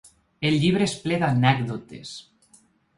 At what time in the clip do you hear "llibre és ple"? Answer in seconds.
0.63-1.21